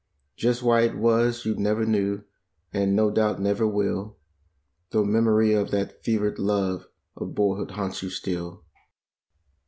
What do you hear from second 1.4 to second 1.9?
you never